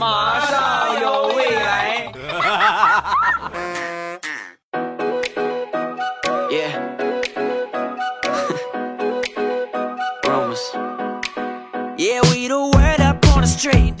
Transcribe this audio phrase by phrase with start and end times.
[0.00, 2.10] 马上有未来。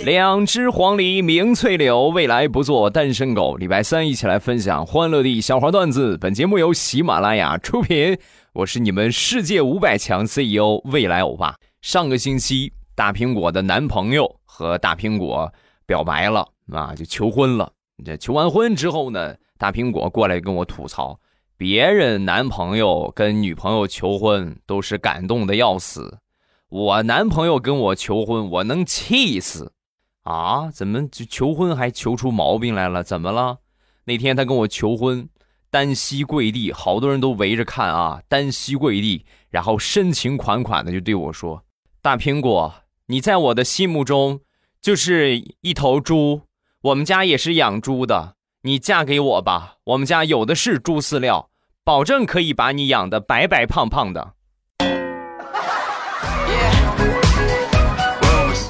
[0.02, 3.56] 两只黄鹂鸣翠柳，未来不做单身狗。
[3.56, 6.16] 礼拜三一起来分享欢乐的小花段子。
[6.18, 8.18] 本节目由喜马拉雅出品，
[8.54, 11.54] 我是你们世界五百强 CEO 未来欧巴。
[11.82, 15.52] 上个星期，大苹果的男朋友和大苹果
[15.90, 17.72] 表白了啊，就求婚了。
[18.04, 21.18] 这求完婚之后呢，大苹果过来跟我吐槽，
[21.56, 26.20] 别人男朋友跟女朋友求婚都是感动的要死。
[26.68, 29.72] 我男朋友跟我求婚，我能气死，
[30.22, 30.70] 啊？
[30.70, 33.02] 怎么就求婚还求出毛病来了？
[33.02, 33.58] 怎么了？
[34.04, 35.28] 那天他跟我求婚，
[35.72, 41.64] 单膝跪地，好多人都围着看啊，单膝跪地，然后深情款款的就对我说
[42.00, 42.72] ：“大苹果，
[43.06, 44.38] 你在我的心目中
[44.82, 46.40] 就是一头猪，
[46.80, 51.50] 我们家也是养猪的，你嫁给我吧，我们家有的是猪饲料，
[51.84, 54.32] 保证可以把你养的白白胖胖的。”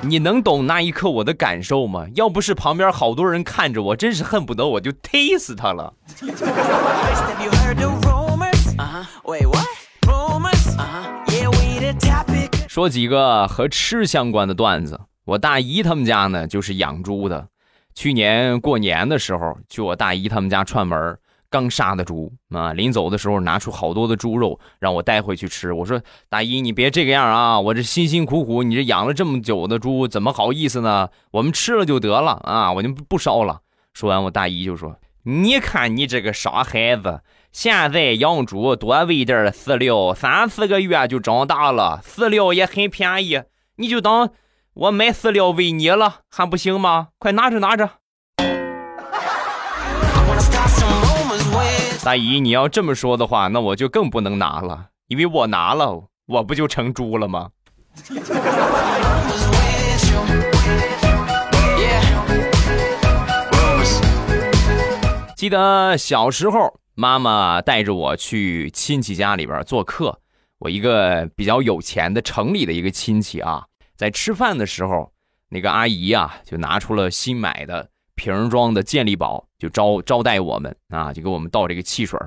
[0.03, 2.05] 你能懂那一刻我的感受吗？
[2.17, 5.95] 要不是旁边好多人看着我，真是恨不得我就踢死他了。
[12.67, 14.99] 说几个和吃相关的段子。
[15.31, 17.47] 我大姨他们家呢，就是养猪的。
[17.95, 21.17] 去年过年的时候，去我大姨他们家串门。
[21.49, 22.73] 刚杀的猪啊！
[22.73, 25.73] 临走的时候拿出好多的猪肉让我带回去吃。
[25.73, 26.01] 我说
[26.31, 27.59] ：“大姨，你别这个样啊！
[27.59, 31.09] 我这辛辛苦苦，你这养了这么久的猪，怎么好意思呢？
[31.33, 32.73] 我们吃了就得了啊！
[32.73, 33.61] 我就不烧了。”
[33.95, 43.43] 说完，我大姨就说：“你看你这个傻孩子，现在养猪多喂点饲料，三四个月就长大了，饲料也很便宜，
[43.77, 44.31] 你就当
[44.75, 47.09] 我买饲料喂你了，还不行吗？
[47.19, 47.91] 快拿着拿着。
[52.05, 57.51] ”大姨，你要这么说的话，那我就更不能拿了，因为我拿了，我不就成猪了吗？
[65.37, 70.21] 记得小时候，妈妈带着我去亲戚家里边做客，
[70.61, 73.65] 我一个比较有钱的城里的一个亲戚啊，
[74.01, 75.13] 在吃饭的时候，
[75.51, 77.91] 那个阿姨啊，就拿出了新买的。
[78.15, 82.19] 瓶装的健力宝就招招待我们啊，就给我们倒这个汽水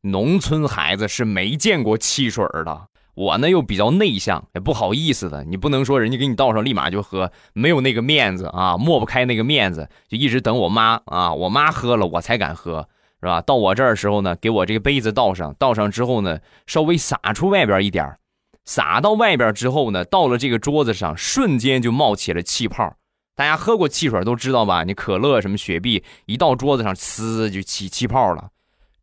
[0.00, 5.44] 农村孩子是没见过汽水的，我呢又比较内向，也不好意思的。
[5.44, 12.88] 你不能说人家给你倒上立马就喝，没有那个面子啊，抹不开那个面子，就一直等我妈啊，我妈喝了我才敢喝，
[13.20, 13.42] 是吧？
[13.42, 18.18] 到我这儿的时候呢，给我这个杯子倒上，倒上之后呢，稍微洒出外边一点
[18.64, 22.96] 洒到外边之后呢，到了这个桌子上，瞬间就冒起了气泡。
[23.34, 24.84] 大家喝过汽水都知道吧？
[24.84, 28.50] 你可乐什么雪碧一到桌子上，呲就起气泡了。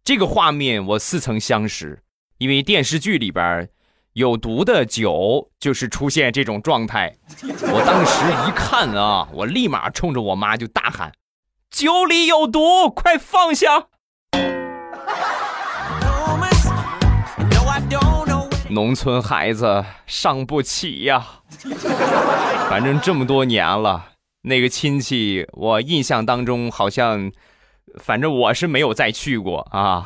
[0.04, 2.02] 这个画面我似曾相识，
[2.38, 3.68] 因为电视剧里边
[4.14, 7.18] 有毒的酒就是出现这种状态。
[7.44, 11.12] 我当时一看啊，我立马冲着我妈就大喊
[11.70, 13.88] ：“酒里有毒，快放下！”
[18.72, 21.26] 农村孩子伤不起呀，
[22.70, 24.06] 反正这么多年了。
[24.44, 27.32] 那个亲戚，我印象当中好像，
[27.96, 30.06] 反正我是没有再去过啊。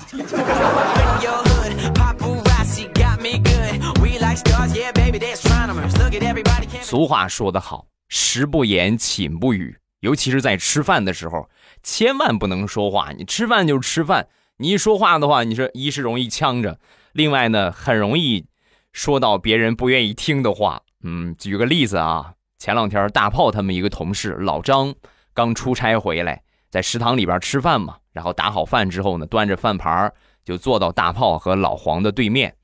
[6.82, 11.50] 俗话说得好，食不言，寝不语，尤其是在吃饭的时候，
[11.84, 13.12] 千万不能说话。
[13.18, 16.80] 你吃饭就是吃饭，你一说话的话，你说一是容易呛着，
[17.12, 18.46] 另外呢，很容易
[18.94, 20.82] 说到别人不愿意听的话。
[21.04, 22.34] 嗯，举个例子啊。
[22.58, 24.96] 前两天，大炮他们一个同事老张
[25.34, 27.98] 刚出差回来，在食堂里边吃饭嘛。
[28.14, 30.14] 然后打好饭之后呢，端着饭盘
[30.46, 32.56] 就坐到大炮和老黄的对面。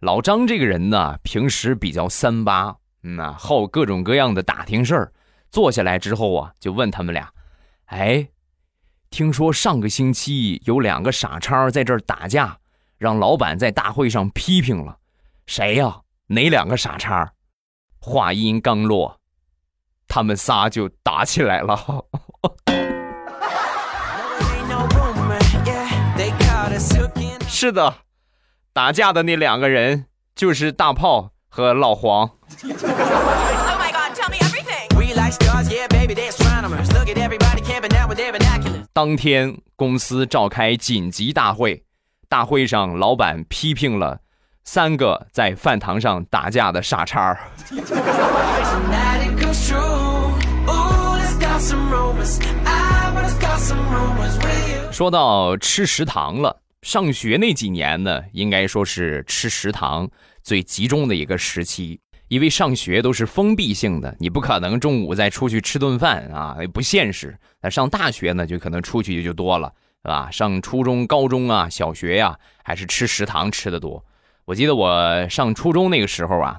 [0.00, 5.12] 老张这个人呢，平时比较三八，嗯啊，好各种各样的打听事儿。
[5.50, 7.28] 坐下来之后啊，就问他们俩
[7.86, 8.28] ：“哎，
[9.10, 12.58] 听说上个星期有两个傻叉在这儿打架，
[12.98, 14.97] 让老板在大会上批评了。
[15.48, 16.02] 谁呀？
[16.26, 17.32] 哪两个傻叉？”
[17.98, 19.18] 话音刚落。
[20.06, 22.04] 他们仨就打起来了。
[27.48, 27.94] 是的，
[28.74, 30.04] 打架的那两个人
[30.34, 32.30] 就是大炮和老黄。
[38.92, 41.84] 当天公司召开紧急大会，
[42.28, 44.20] 大会上老板批评了
[44.70, 47.34] 三个在饭堂上打架的傻叉。
[54.92, 60.06] 说到吃食堂了，上学那几年呢，应该说是吃食堂
[60.42, 61.98] 最集中的一个时期。
[62.28, 67.34] 因为上学都是封闭性的，你不可能中午再出去吃顿饭啊，不现实。
[67.62, 69.72] 那上大学呢，就可能出去就多了，
[70.04, 70.30] 是吧？
[70.30, 74.04] 上初中、高中啊，小学呀，还是吃食堂吃的多。
[74.48, 76.58] 我记得我上初中那个时候啊，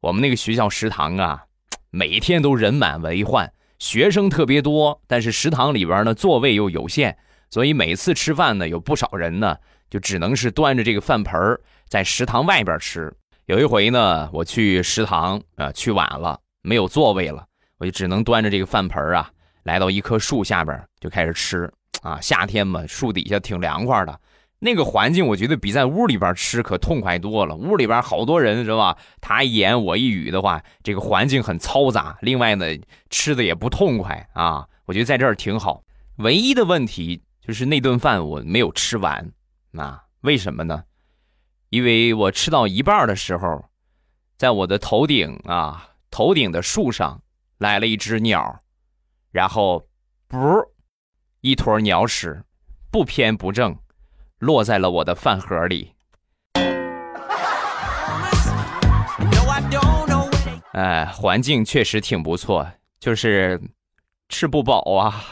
[0.00, 1.44] 我们那个学校食堂啊，
[1.88, 7.16] 每天都人满为患，学生特别多，但是食堂里边呢座位又有限，
[7.48, 9.56] 所以每次吃饭呢，有不少人呢，
[9.88, 11.56] 就只能是端着这个饭盆
[11.88, 13.14] 在食堂外边吃。
[13.46, 17.46] 有一回呢，我去食堂啊，去晚了，没有座位了，
[17.78, 19.30] 我就只能端着这个饭盆啊，
[19.62, 22.20] 来到一棵树下边就开始吃啊。
[22.20, 24.20] 夏天嘛，树底下挺凉快的，
[24.60, 27.54] 那个环境我觉得比在屋里边吃可痛快多了。
[27.54, 28.98] 屋里边好多人是吧？
[29.20, 32.18] 他一言我一语的话，这个环境很嘈杂。
[32.22, 32.66] 另外呢，
[33.08, 34.66] 吃的也不痛快啊。
[34.86, 35.82] 我觉得在这儿挺好。
[36.16, 39.32] 唯一的问题就是那顿饭我没有吃完，
[39.74, 40.82] 啊，为什么呢？
[41.70, 43.64] 因为我吃到一半的时候，
[44.36, 47.22] 在我的头顶啊，头顶的树上
[47.58, 48.58] 来了一只鸟，
[49.30, 49.86] 然后，
[50.26, 50.36] 不，
[51.42, 52.42] 一坨鸟屎，
[52.90, 53.78] 不偏不正，
[54.38, 55.92] 落在了我的饭盒里。
[60.72, 62.66] 哎，环境确实挺不错，
[63.00, 63.60] 就是
[64.28, 65.24] 吃不饱啊。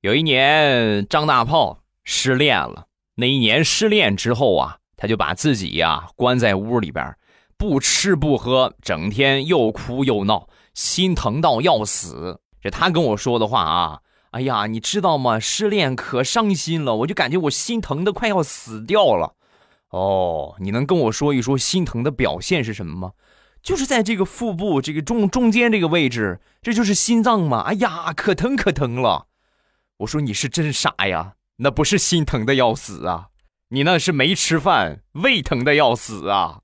[0.00, 2.86] 有一年，张大炮失恋了。
[3.16, 7.14] 那一年失恋之后啊，他就把自己呀关在屋里边，
[7.58, 12.40] 不吃不喝，整天又哭又闹，心疼到要死。
[12.60, 14.00] 这他跟我说的话啊，
[14.32, 15.40] 哎呀，你知道吗？
[15.40, 19.34] 失恋可伤心了，我就感觉我心疼的快要死掉了。
[19.88, 23.12] 哦，你能跟我说一说心疼的表现是什么吗？
[23.62, 27.62] 就是在这个腹部这个中中间这个位置，这就是心脏嘛！
[27.62, 29.28] 哎呀，可疼可疼了！
[29.98, 33.28] 我说你是真傻呀，那不是心疼的要死啊，
[33.70, 36.60] 你那是没吃饭，胃疼的要死啊！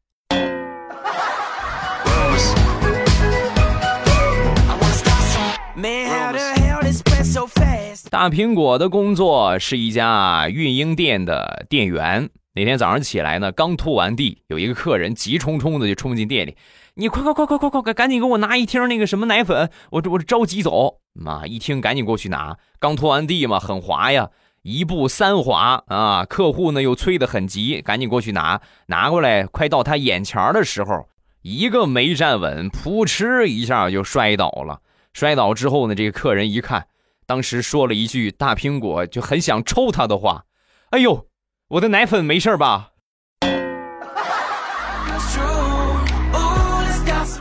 [8.13, 12.29] 大苹果的工作是一家孕婴店的店员。
[12.55, 16.55] 那天早上起来呢，刚拖完地，有一个客人急冲冲的就冲进店里。
[16.93, 20.99] 你快快快快快快，赶紧给我拿一听那个什么奶粉，我这我这着急走。
[21.15, 22.59] 妈，一听赶紧过去拿。
[22.79, 24.29] 刚拖完地嘛，很滑呀，
[24.61, 26.27] 一步三滑啊。
[26.27, 28.61] 客户呢又催得很急，赶紧过去拿。
[28.89, 31.09] 拿过来，快到他眼前的时候，
[31.41, 34.81] 一个没站稳，扑哧一下就摔倒了。
[35.15, 36.87] 摔倒之后呢，这个客人一看，
[37.33, 40.45] 当时说了一句“大苹果”就很想抽他的话
[40.93, 41.29] ：“哎呦，
[41.69, 42.91] 我的奶粉没事吧？”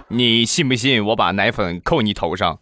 [0.07, 2.57] 你信不信我把奶粉扣你头上？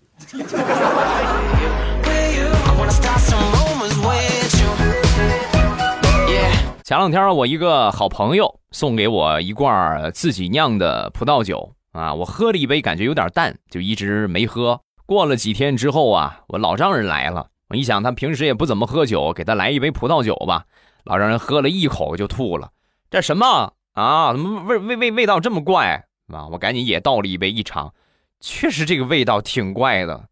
[6.83, 14.81] 前两天我一个好朋友送给我一罐自己酿的葡萄酒啊，我喝了一杯，感觉有点淡，就一直没喝。
[15.09, 20.65] 过了几天之后啊，我老丈人来了，我一想他平时也不怎么喝酒，给他来一杯葡萄酒吧。
[21.03, 22.69] 老丈人喝了一口就吐了，
[23.09, 24.31] 这什么啊？
[24.33, 26.05] 怎么味味味味道这么怪？
[26.31, 26.45] 啊！
[26.51, 27.91] 我赶紧也倒了一杯一尝，
[28.39, 30.25] 确实这个味道挺怪的，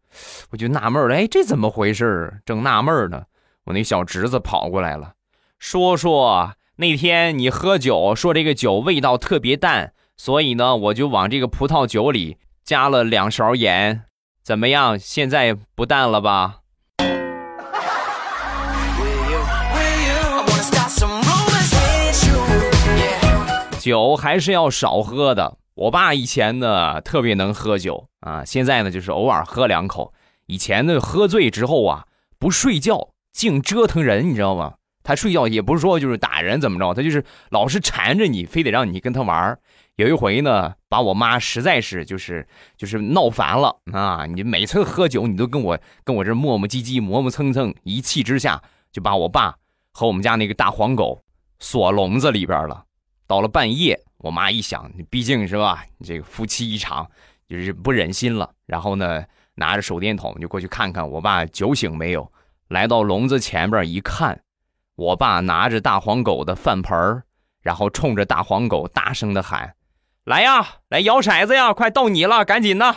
[0.52, 2.40] 我就纳闷了，哎，这怎么回事？
[2.46, 3.24] 正纳闷呢，
[3.64, 5.14] 我那小侄子跑过来了，
[5.58, 14.04] 说说那天你喝酒，说这个酒味道特别淡，所以呢，我就往这个葡萄酒里加了两勺盐，
[14.48, 14.98] 怎么样？
[14.98, 16.60] 现在不淡了吧？
[23.78, 25.58] 酒还是要少喝的。
[25.74, 30.14] 我爸以前呢特别能喝酒啊，现在呢就是偶尔喝两口。
[30.46, 32.06] 以前呢喝醉之后啊
[32.38, 34.76] 不睡觉，净折腾人，你知道吗？
[35.02, 39.58] 他睡觉也不是说就是打人怎么着，他就是老是缠着你，非得让你跟他玩儿。
[39.98, 44.26] 有一回呢，把我妈实在是就是就是闹烦了啊！
[44.26, 48.62] 你每次喝酒你都跟我跟我这磨磨唧唧、磨磨蹭蹭，一气之下
[48.92, 49.56] 就把我爸
[49.92, 51.20] 和我们家那个大黄狗
[51.58, 52.84] 锁笼子里边了。
[53.26, 54.00] 到了半夜。
[54.18, 57.08] 我妈一想，毕竟是吧，这个夫妻一场，
[57.48, 58.50] 就是不忍心了。
[58.66, 59.24] 然后呢，
[59.54, 62.32] 拿着手电筒就过去看看我爸酒醒没有。
[62.66, 64.40] 来到笼子前边一看，
[64.96, 67.22] 我爸拿着大黄狗的饭盆
[67.62, 69.72] 然后冲着大黄狗大声的喊
[70.28, 72.94] ：“来呀，来摇骰子呀，快到你了，赶紧的！”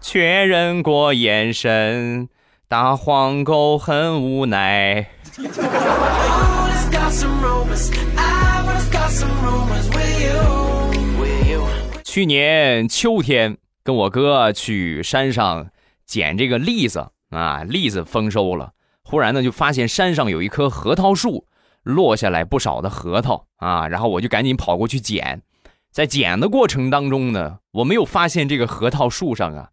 [0.00, 2.30] 确认过眼神，
[2.68, 5.06] 大黄狗很无奈。
[12.02, 15.66] 去年秋天，跟我哥去山上
[16.06, 18.70] 捡这个栗子啊，栗子丰收了。
[19.04, 21.46] 忽然呢，就发现山上有一棵核桃树，
[21.82, 23.88] 落下来不少的核桃啊。
[23.88, 25.42] 然后我就赶紧跑过去捡，
[25.90, 29.70] 在捡的过程当中呢，我没有发现这个核桃树上啊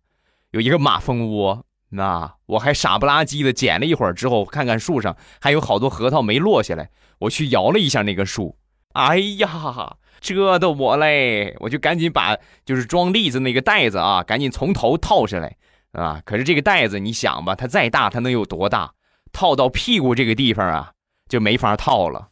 [0.51, 1.65] 有一个马蜂窝。
[1.91, 8.57] 那我还傻不拉几的捡了一会儿之后，看看树上还有好多核桃没落下来，我去摇了一下那个树，
[8.93, 9.97] 哎呀！
[10.21, 15.55] 折的我嘞，我就赶紧把就是装栗子那个袋子啊，赶紧从头套下来
[15.93, 16.21] 啊。
[16.25, 18.91] 可是这个袋子，你想吧，它再大，它能有多大？
[19.31, 20.91] 套到屁股这个地方啊，
[21.29, 22.27] 就没法套了。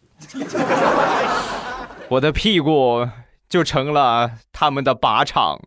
[2.10, 3.08] 我的屁股
[3.48, 5.58] 就成了他们的靶场。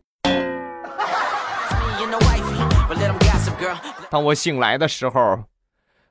[4.09, 5.45] 当我醒来的时候，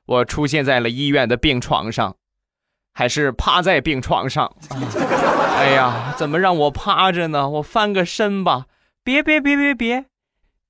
[0.05, 2.15] 我出现在了医院的病床上。
[2.93, 4.53] 还是趴在病床上，
[5.55, 7.47] 哎呀，怎么让我趴着呢？
[7.47, 8.65] 我翻个身吧。
[9.01, 10.05] 别别别别别，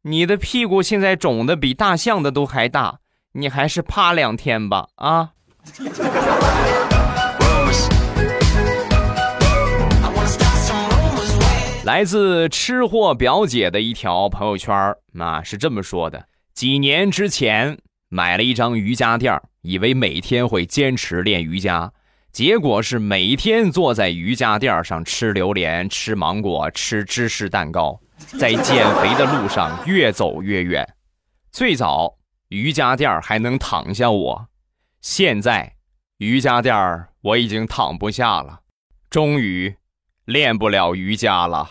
[0.03, 2.99] 你的屁股现在肿的比大象的都还大，
[3.33, 4.89] 你还是趴两天吧。
[4.97, 5.31] 啊！
[11.83, 17.77] 来自吃货表姐的一条朋友圈啊，是这么说的：几年之前
[18.09, 21.91] 买了一张瑜伽垫，以为每天会坚持练瑜伽。
[22.31, 27.99] 结果是每天坐在瑜伽垫上吃榴莲、吃芒果、吃芝士蛋糕，
[28.39, 30.87] 在减肥的路上越走越远。
[31.51, 32.15] 最早
[32.49, 34.47] 瑜伽垫还能躺下我，
[35.01, 35.77] 现在
[36.17, 38.59] 瑜伽垫儿我已经躺不下了，
[39.09, 39.75] 终于
[40.25, 41.67] 练不了瑜伽了。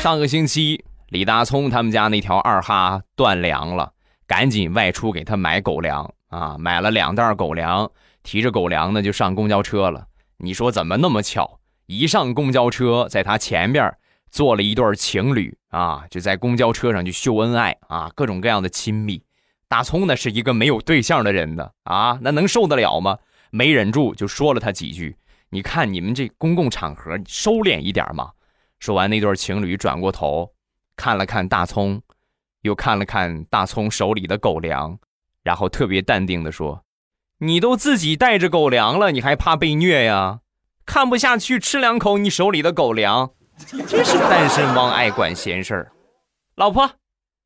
[0.00, 0.82] 上个星期。
[1.08, 3.92] 李大聪他们家那条二哈断粮了，
[4.26, 6.56] 赶紧外出给他买狗粮啊！
[6.58, 7.90] 买了两袋狗粮，
[8.22, 10.06] 提着狗粮呢就上公交车了。
[10.38, 11.60] 你说怎么那么巧？
[11.84, 13.94] 一上公交车，在他前边
[14.32, 19.22] 做了一对情侣啊，就在公交车上就秀恩爱啊，各种各样的亲密。
[19.68, 23.18] 大葱呢是一个没有对象的人呢啊，那能受得了吗？
[23.50, 25.18] 没忍住就说了他几句。
[25.50, 28.30] 你看你们这公共场合收敛一点嘛。
[28.78, 30.50] 说完，那对情侣转过头。
[30.96, 32.00] 看了看大葱，
[32.62, 34.98] 又看了看大葱手里的狗粮，
[35.42, 36.84] 然后特别淡定的说
[37.38, 40.40] ：“你都自己带着狗粮了，你还怕被虐呀？
[40.86, 43.30] 看不下去，吃两口你手里的狗粮，
[43.66, 45.92] 真是单身汪爱管闲事儿。
[46.56, 46.92] 老婆，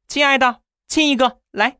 [0.08, 1.76] 亲爱的，亲一个来。”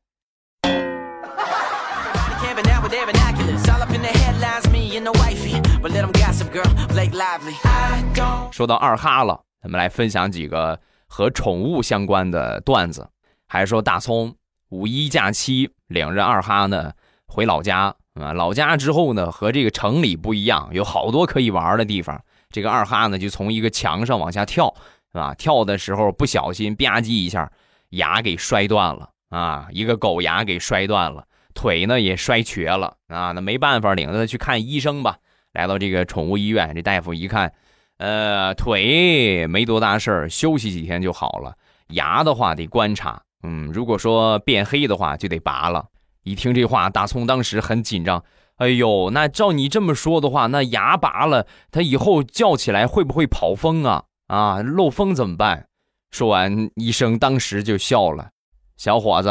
[8.50, 10.80] 说到二哈了，咱们来分享几个。
[11.08, 13.08] 和宠物相关的段子，
[13.46, 14.34] 还说大葱
[14.70, 16.92] 五一假期领着二哈呢
[17.28, 22.20] 回老家啊，老家之后呢和这个城里不一样，有好多可以玩的地方。
[22.50, 24.74] 这个二哈呢就从一个墙上往下跳，
[25.12, 27.50] 啊，跳的时候不小心吧唧一下，
[27.90, 35.16] 牙给摔断了啊，一个狗牙给摔断了，腿呢也摔瘸了啊，那没办法，领着他去看医生吧。
[35.52, 37.52] 来到这个宠物医院，这大夫一看。
[37.98, 41.54] 呃，腿没多大事儿，休息几天就好了。
[41.88, 45.82] 牙的话得观察，嗯，如果说变黑的话就得拔了。
[46.22, 48.22] 一听这话，大葱当时很紧张。
[48.56, 54.04] 哎呦，那照你这么说的话，那牙拔了，他以后叫起来会不会跑风啊？
[54.28, 55.68] 啊，漏风怎么办？
[56.10, 58.30] 说完，医生当时就笑了。
[58.78, 59.30] 小伙子，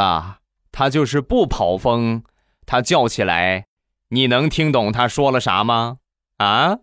[0.71, 2.23] 他就是不跑风，
[2.67, 3.65] 他叫起来，
[4.09, 5.97] 你能听懂他说了啥吗？
[6.37, 6.77] 啊？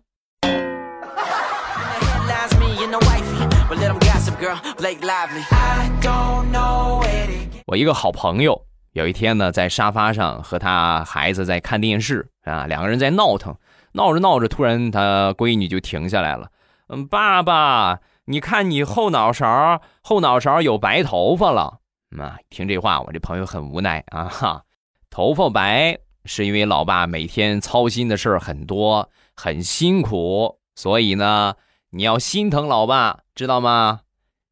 [7.67, 13.55] 我一个好朋友，有一天呢，在沙发上和他孩子在看电视啊，两个人在闹腾，
[13.91, 16.49] 闹着闹着，突然他闺女就停下来了。
[16.89, 21.79] 嗯，爸爸，你看你后脑勺后脑勺有白头发了。
[22.19, 24.63] 啊，听这话，我这朋友很无奈啊哈，
[25.09, 31.55] 头发白是因为老爸每天操心的事儿很多，很辛苦，所以呢，
[31.89, 34.01] 你要心疼老爸，知道吗？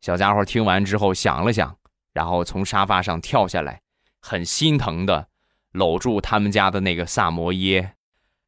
[0.02, 1.76] 小家伙听完之后想了想，
[2.12, 3.82] 然后从沙发上跳下来，
[4.22, 5.28] 很心疼的
[5.72, 7.94] 搂住他们家的那个萨摩耶。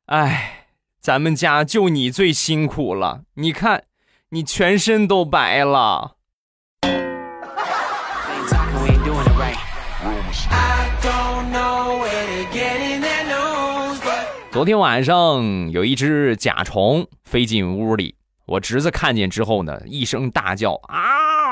[0.06, 0.68] 哎，
[1.00, 3.86] 咱们家就你最辛苦了，你看，
[4.30, 6.18] 你全身都白了。
[14.52, 18.16] 昨天晚上有一只甲虫飞进屋里，
[18.46, 21.43] 我侄子看见之后呢，一声大叫啊！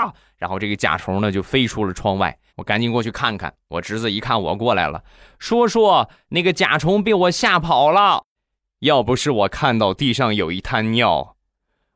[0.41, 2.35] 然后这个甲虫呢就飞出了窗外。
[2.55, 3.53] 我赶紧过去看看。
[3.67, 5.03] 我侄子一看我过来了，
[5.37, 8.23] 说说，那个甲虫被我吓跑了。
[8.79, 11.35] 要不是我看到地上有一滩尿，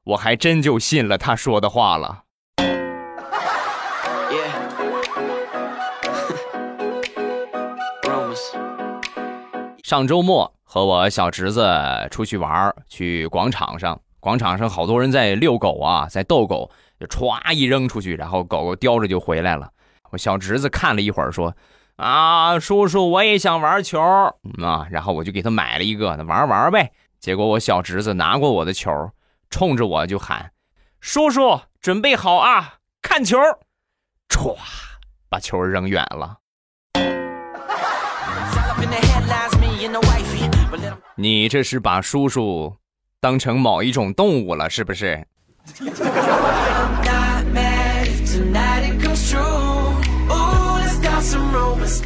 [0.04, 2.22] 我还真就信了他说的话了。
[9.84, 11.68] 上周末和我小侄子
[12.12, 19.70] 出去玩去广场上，广场上好多人在遛狗啊，在逗狗，就歘一扔出去，然后狗狗叼着就回来了。
[20.10, 21.56] 我小侄子看了一会儿，说
[21.98, 24.34] ：“啊，叔叔，我也想玩球啊。”
[24.90, 26.92] 然后我就给他买了一个，那玩玩呗。
[27.20, 29.12] 结果我小侄子拿过我的球，
[29.52, 30.54] 冲着我就喊
[31.00, 33.38] ：“叔叔，准备好啊，看球！”
[34.28, 34.58] 歘，
[35.30, 36.38] 把球扔远了。
[41.16, 42.76] 你这是把叔叔
[43.26, 45.26] 当成某一种动物了，是不是？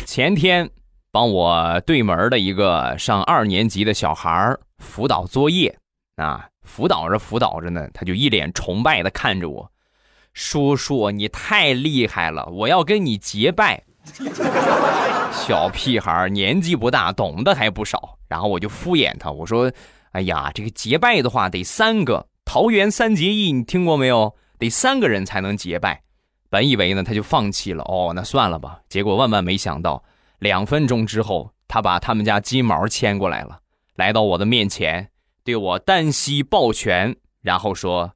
[0.05, 0.69] 前天
[1.11, 5.77] 帮我对门的一个上二年级的小孩辅导作业
[6.15, 9.69] 啊，辅导着辅导着呢，他就一脸崇拜的看着我，
[10.31, 13.83] 叔叔你太厉害了，我要跟你结拜。
[15.33, 18.17] 小屁孩年纪不大，懂得还不少。
[18.29, 19.69] 然后我就敷衍他，我说
[20.11, 24.35] ：“哎呀，这个结拜的话得三个，桃园三结义，你听过没有？
[24.57, 26.03] 得三个人才能结拜。”
[26.49, 28.81] 本以为呢他就放弃了，哦，那算了吧。
[28.89, 30.03] 结果万万没想到，
[30.39, 33.59] 两分钟之后，他把他们家金毛牵过来了，
[33.95, 35.11] 来到我的面前，
[35.43, 38.13] 对我单膝抱拳，然后说：“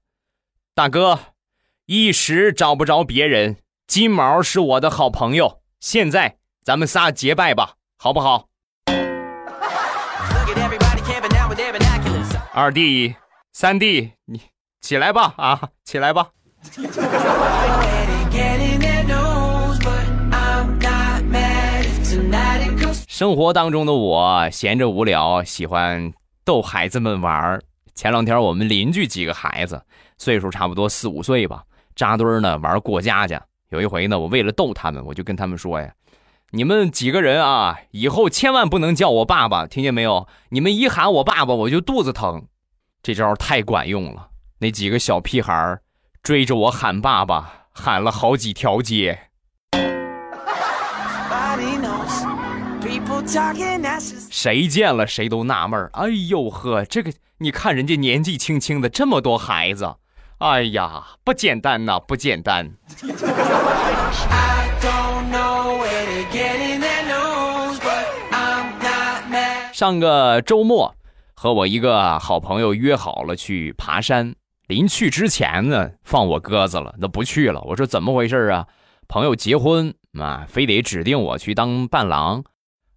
[0.73, 1.19] 大哥，
[1.85, 8.47] 一时找不着别人，金毛是我的好朋友。”现在咱们仨结拜吧，好不好？
[12.55, 13.15] 二弟、
[13.51, 14.39] 三弟，你
[14.79, 16.29] 起来吧，啊，起来吧。
[23.07, 26.13] 生活当中的我闲着无聊，喜欢
[26.45, 27.59] 逗孩子们玩。
[27.95, 29.83] 前两天我们邻居几个孩子，
[30.19, 31.63] 岁数差不多四五岁吧，
[31.95, 33.43] 扎堆呢玩过家家。
[33.69, 35.91] 有一回呢，我为了逗他们，我就跟他们说呀
[36.55, 40.27] ：“你们几个人啊，以后千万不能叫我爸爸，听见没有？
[40.49, 42.45] 你们一喊我爸爸，我就肚子疼。”
[43.01, 44.27] 这招太管用了，
[44.59, 45.79] 那几个小屁孩
[46.21, 49.19] 追着我喊爸爸，喊了好几条街。
[54.29, 59.95] 谁见了谁都纳闷哎呦呵，这个你看人家年纪轻轻的这么多孩子。
[60.37, 62.73] 哎呀，不简单呐，不简单。
[69.73, 70.95] 上个周末，
[71.33, 74.33] 和我一个好朋友约好了去爬山。
[74.67, 77.59] 临去之前呢，放我鸽子了，那不去了。
[77.61, 78.67] 我说怎么回事啊？
[79.09, 82.43] 朋友结婚啊，非得指定我去当伴郎。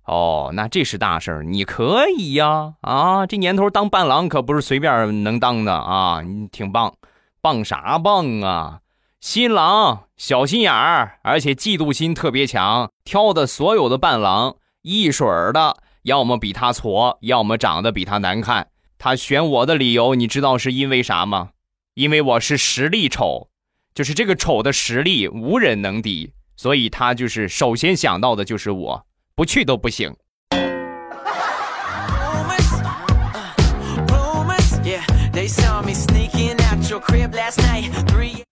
[0.04, 2.74] 哦，那这是大事儿，你可以呀。
[2.82, 6.94] 啊，这年头当伴郎可不是随便能当的啊，你挺棒。
[7.40, 8.80] 棒啥棒啊！
[9.20, 18.68] 新郎小心眼儿，而且嫉妒心特别强，挑的所有的伴郎一水儿的，要么比他矬，要么长得比他难看。
[18.96, 21.50] 他选我的理由，你知道是因为啥吗？
[21.92, 23.48] 因为我是实力丑，
[23.94, 30.16] 就是这个丑的实力无人能敌，所以他就是首先想到的就是我，不去都不行。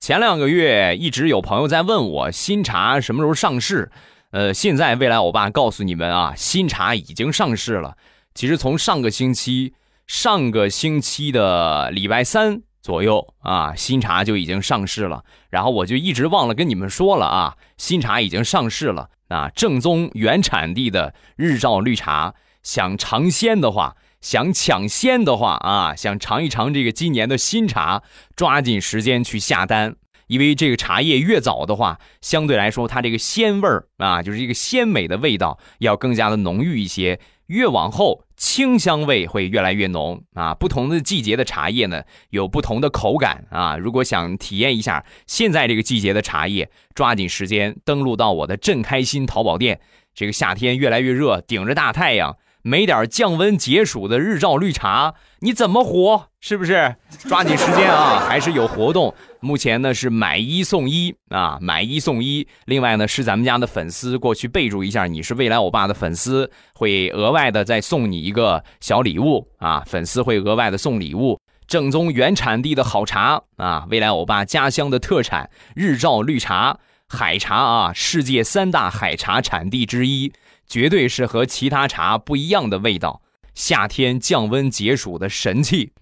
[0.05, 3.91] 前两个月一直有朋友在问我新茶什么时候上市，
[4.33, 7.97] 呃，现在未来欧巴告诉你们啊，新茶已经上市了。
[8.35, 9.73] 其实从上个星期，
[10.07, 15.25] 上个星期的礼拜三左右啊，新茶就已经上市了。
[15.49, 23.97] 然后我就一直忘了跟你们说了啊，新茶已经上市了啊，正宗原产地的日照绿茶，想尝鲜的话。
[24.25, 28.03] 想抢先的话啊，想尝一尝这个今年的新茶，
[28.35, 29.97] 抓紧时间去下单，
[30.29, 37.21] 因为这个茶叶越早的话，相对来说它这个鲜味儿啊，就是这个鲜美的味道要更加的浓郁一些。
[37.49, 40.55] 越往后，清香味会越来越浓啊。
[40.55, 43.77] 不同的季节的茶叶呢，有不同的口感啊。
[43.77, 49.79] 如果想体验一下现在这个季节的茶叶，抓紧时间登录到我的正开心淘宝店。
[50.15, 52.39] 这个夏天越来越热，顶着大太阳。
[52.67, 56.29] 没点降温解暑的日照绿茶，你怎么活？
[56.41, 56.97] 是不是？
[57.29, 58.25] 抓紧时间啊！
[58.27, 62.49] 还是有活动，目前呢是买一送一啊，买一送一。
[62.65, 71.39] 另外呢是咱们家的粉丝过去备注一下，你是未来欧巴的粉丝，会额外的再送你一个小礼物啊，粉丝会额外的送礼物。
[71.67, 73.87] 正宗原产地的好茶啊！
[73.91, 80.33] 未来欧巴家乡的特产日照绿茶海茶啊，世界三大海茶产地之一，
[80.67, 83.23] 绝对是和其他茶不一样的味道。
[83.55, 85.93] 夏天降温解暑的神器，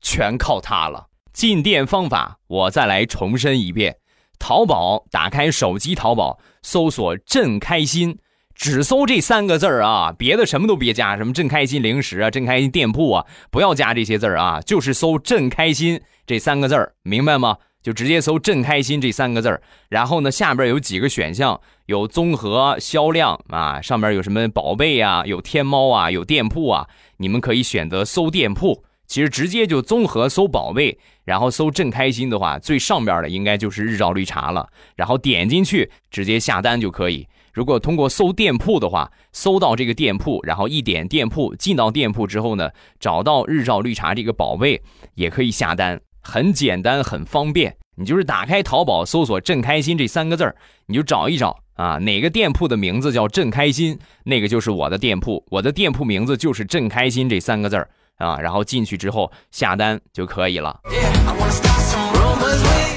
[0.00, 1.08] 全靠它了。
[1.32, 3.96] 进店方法，我再来重申一遍：
[4.38, 8.18] 淘宝打开手机淘宝，搜索“朕开心”，
[8.54, 17.58] 只搜这三个字儿啊，别的什么都别加，什么“朕开心零食”啊、“朕开心店铺”啊，不要加这些字儿啊，就是搜“朕开心”这三个字儿，明白吗？
[17.82, 28.84] 就直接搜“朕开心”这三个字儿，然后呢，下边有几个选项，有综合销量啊，上面有什么宝贝啊，有天猫啊，有店铺啊，你们可以选择搜店铺。
[29.04, 34.66] 其实直接就综合搜宝贝，然后搜朕开心的话，最上边的应该就是日照绿茶了。
[34.96, 37.26] 然后点进去直接下单就可以。
[37.52, 44.80] 如果通过搜店铺的话，搜到这个店铺，然后一点店铺，进到店铺之后呢，找到日照绿茶这个宝贝，
[45.14, 47.76] 也可以下单，很简单，很方便。
[47.96, 50.56] 你就是打开淘宝搜索“朕开心”这三个字儿，
[50.86, 57.88] 你就找一找啊，哪个店铺的名字叫“朕开心”，那个就是我的店铺，我的店铺名字就是“朕开心”这三个字儿。
[58.18, 60.78] 啊，然后进去之后下单就可以了。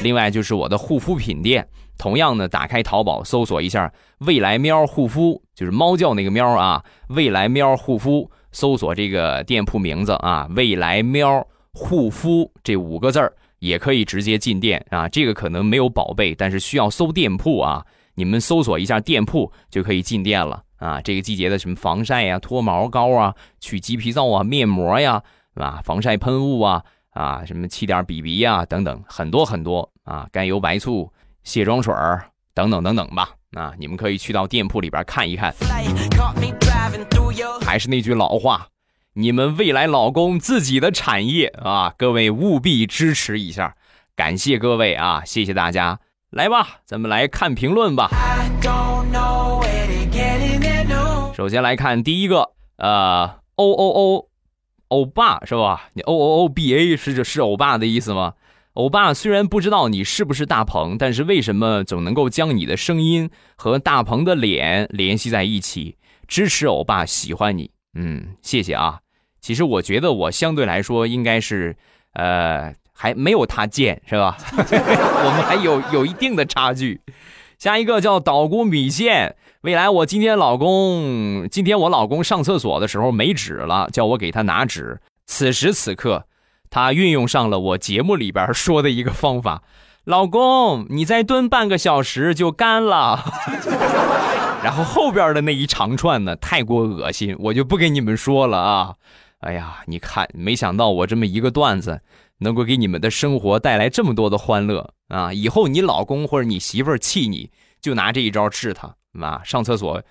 [0.04, 15.08] 另外就是我的护肤品店，同样呢，打开淘宝搜索一下“未来喵护肤”，就是猫叫那个喵啊，“未来喵护肤”，搜索这个店铺名字啊，“未来喵护肤”这五个字儿也可以直接进店啊。
[15.08, 17.86] 这个可能没有宝贝，但是需要搜店铺啊，
[18.16, 20.64] 你们搜索一下店铺就可以进店了。
[20.78, 25.22] 啊，这个季节的什么防晒呀、脱毛膏啊、去鸡皮皂啊、面膜呀，
[25.54, 25.82] 是吧？
[25.84, 31.12] 防晒喷雾啊，啊，什么气垫 BB 呀，等等，很多很多啊，甘油白醋、
[31.44, 33.30] 卸妆水儿等等等等吧。
[33.54, 35.56] 啊，你们可以去到店铺里边看一看。
[37.62, 38.68] 还是那句老话，
[39.18, 43.78] 你们未来老公自己的产业啊，各位务必支持一下，
[44.14, 46.02] 感谢各位啊，谢谢大家。
[46.32, 48.10] 来吧，咱们来看评论吧。
[51.34, 54.28] 首先来看第一个，呃，O O O，
[54.90, 55.88] 欧巴是吧？
[55.94, 58.34] 你 O O O B A 是是欧巴的意思吗？
[58.74, 65.96] 欧巴虽然不知道你是不是大鹏，但是为什么总能够将你的声音和大鹏的脸联系在一起？
[66.28, 69.00] 支持欧巴，喜欢你，嗯，谢谢啊。
[69.46, 71.78] 其实我觉得我相对来说应该是，
[72.14, 74.36] 呃，还没有他贱是吧？
[74.58, 77.00] 我们还有有一定的差距。
[77.60, 79.36] 下一个叫捣鼓米线。
[79.62, 85.00] 未来我今天老公，今天我老公上厕所的时候没纸了，叫我给他拿纸。
[85.28, 86.24] 此时此刻，
[86.72, 89.62] 他运用上了我节目里边说的一个方法：
[90.06, 93.24] 老公，你再蹲半个小时就干了。
[94.66, 98.96] 然后后边的那一长串呢，太过恶心，我就不跟你们说了啊。
[99.40, 102.02] 哎呀，你看，没想到我这么一个段子，
[102.40, 105.32] 能够给你们的生活带来这么多的欢乐啊！
[105.32, 108.96] 以后你老公或者你媳妇儿气你，就拿这一招治他。
[109.22, 110.02] 啊，上厕所，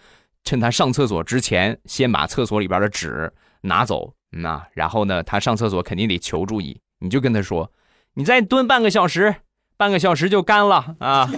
[0.45, 4.15] 趁他上厕所之前，先把厕所里边的纸拿走。
[4.31, 7.71] 那然后呢，他上厕所肯定得求助你，你就跟他说
[8.15, 9.35] ：“你再蹲半个小时，
[9.77, 11.31] 半个小时就干了啊。”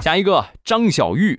[0.00, 1.38] 下一个张小玉，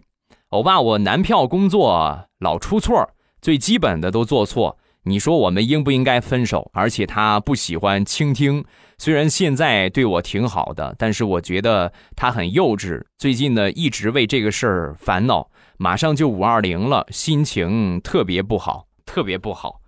[0.52, 3.10] 欧巴，我男票工作老出错，
[3.42, 4.78] 最基本的都做错。
[5.04, 6.70] 你说我们应不应该分手？
[6.74, 8.66] 而且他不喜欢倾听。
[8.98, 13.02] 虽然现在对我挺好的，但是我觉得他很幼稚。
[13.18, 15.50] 最近呢，一直为这个事儿烦恼。
[15.78, 19.80] 马上就五二零了，心情特别不好，特别不好。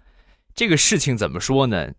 [0.56, 1.89] 这个事情怎么说呢？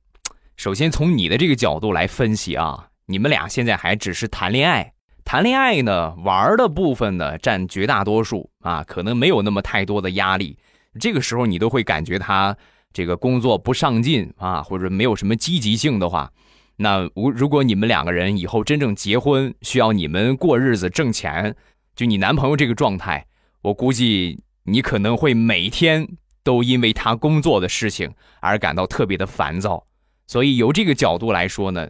[0.57, 4.94] 首先从你的这个角度来分析啊，你们俩现在还只是谈恋爱，
[5.25, 10.59] 谈恋爱呢，玩的部分呢占绝大多数啊，可能没有那么太多的压力。
[11.01, 12.57] 这个时候你都会感觉他
[12.93, 16.31] 这个工作不上进啊，或者没有什么积极性的话。
[16.77, 21.57] 那如如果你们两个人以后真正结婚，需要你们过日子挣钱，
[21.97, 23.27] 就你男朋友这个状态，
[23.63, 26.07] 我估计你可能会每天
[26.43, 29.87] 都因为他工作的事情而感到特别的烦躁。
[30.27, 31.89] 所以由这个角度来说呢，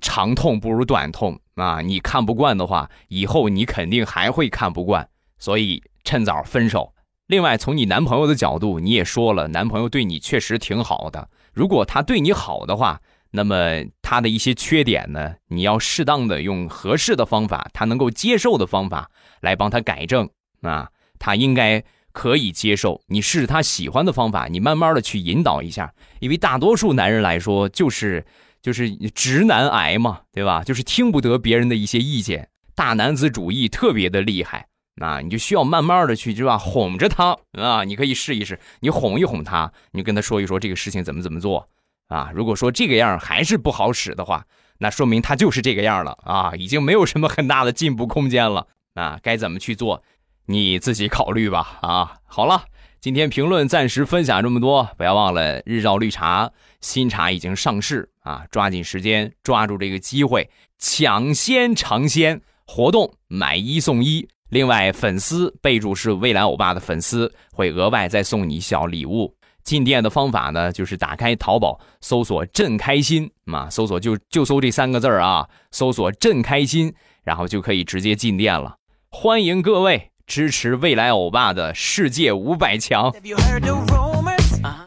[0.00, 1.80] 长痛不如短痛啊！
[1.80, 5.08] 你看不惯的话，以后你肯定还会看不惯。
[5.38, 6.94] 所以趁早分手。
[7.26, 11.28] 另外，从你男朋友的角度，你也说了，男朋友对你确实挺好的。
[11.52, 13.56] 如果他对你好的话，那么
[14.02, 20.28] 他的一些缺点呢，你要适当的用合适的方法，他能够接受的方法来帮他改正
[20.60, 23.00] 啊，他应该可以接受。
[23.06, 28.24] 你试试他喜欢的方法，你慢慢的去引导一下，因为大多数男人来说就是
[28.62, 30.62] 就是直男癌嘛，对吧？
[30.62, 34.68] 就是听不得别人的一些意见，大男子主义特别的厉害
[35.00, 36.56] 啊，你就需要慢慢的去，是吧？
[36.56, 41.68] 哄着他啊，你可以试一试，你哄一哄他，你跟他说一说这个事情怎么怎么做
[42.08, 42.30] 啊。
[42.34, 44.46] 如果说这个样还是不好使的话，
[44.78, 49.18] 那说明他就是这个样了啊，已经没有什么很大的进步空间了啊。
[49.22, 50.02] 该怎么去做，
[50.46, 52.14] 你自己考虑吧啊。
[52.24, 52.64] 好了，
[53.02, 64.28] 今天评论暂时分享这么多，不要忘了日照绿茶新茶已经上市啊，抓紧时间抓住这个机会，抢先尝鲜活动，买一送一。
[64.50, 69.34] 另外，粉丝备注是未来欧巴的粉丝，会额外再送你小礼物。
[69.64, 78.76] 进店的方法呢，就是打开淘宝，搜索“朕开心”嘛，搜索就就搜这三个字啊，搜索“朕开心”，然后就可以直接进店了。
[79.10, 83.12] 欢迎各位支持未来欧巴的世界五百强。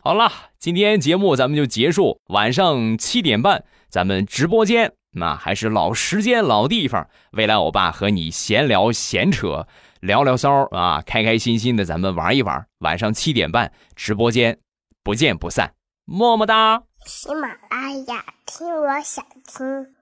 [0.03, 4.93] 好了，今天节目咱们就结束，晚上七点半咱们直播间。
[5.17, 9.65] 那还是老时间、老地方，未来欧巴和你闲聊、闲扯、
[10.01, 12.65] 聊聊骚啊，开开心心的，咱们玩一玩。
[12.79, 14.59] 晚上七点半直播间，
[15.03, 15.73] 不见不散，
[16.05, 16.83] 么么哒。
[17.05, 19.94] 喜马拉雅，听我想听。